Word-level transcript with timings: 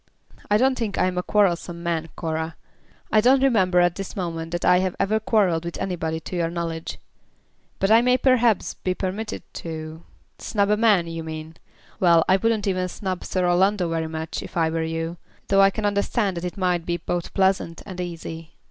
"I 0.49 0.57
don't 0.57 0.79
think 0.79 0.97
I 0.97 1.05
am 1.05 1.19
a 1.19 1.21
quarrelsome 1.21 1.83
man, 1.83 2.09
Cora. 2.15 2.55
I 3.11 3.21
don't 3.21 3.43
remember 3.43 3.79
at 3.81 3.93
this 3.93 4.15
moment 4.15 4.49
that 4.51 4.65
I 4.65 4.79
have 4.79 4.95
ever 4.99 5.19
quarrelled 5.19 5.63
with 5.63 5.77
anybody 5.79 6.19
to 6.21 6.35
your 6.35 6.49
knowledge. 6.49 6.97
But 7.77 7.91
I 7.91 8.01
may 8.01 8.17
perhaps 8.17 8.73
be 8.73 8.95
permitted 8.95 9.43
to" 9.61 10.01
"Snub 10.39 10.71
a 10.71 10.75
man, 10.77 11.05
you 11.05 11.23
mean. 11.23 11.55
Well, 11.99 12.25
I 12.27 12.37
wouldn't 12.37 12.65
even 12.65 12.87
snub 12.87 13.23
Sir 13.23 13.47
Orlando 13.47 13.89
very 13.89 14.07
much, 14.07 14.41
if 14.41 14.57
I 14.57 14.71
were 14.71 14.81
you; 14.81 15.17
though 15.49 15.61
I 15.61 15.69
can 15.69 15.85
understand 15.85 16.35
that 16.35 16.45
it 16.45 16.57
might 16.57 16.83
be 16.83 16.97
both 16.97 17.35
pleasant 17.35 17.83
and 17.85 18.01
easy." 18.01 18.55